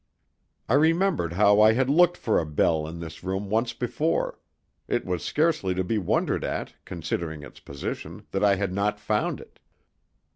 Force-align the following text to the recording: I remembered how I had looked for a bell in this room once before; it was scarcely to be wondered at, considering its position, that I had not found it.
I 0.67 0.73
remembered 0.73 1.33
how 1.33 1.61
I 1.61 1.73
had 1.73 1.87
looked 1.87 2.17
for 2.17 2.39
a 2.39 2.45
bell 2.47 2.87
in 2.87 2.99
this 3.01 3.23
room 3.23 3.51
once 3.51 3.71
before; 3.71 4.39
it 4.87 5.05
was 5.05 5.21
scarcely 5.23 5.75
to 5.75 5.83
be 5.83 5.99
wondered 5.99 6.43
at, 6.43 6.73
considering 6.85 7.43
its 7.43 7.59
position, 7.59 8.25
that 8.31 8.43
I 8.43 8.55
had 8.55 8.73
not 8.73 8.99
found 8.99 9.39
it. 9.39 9.59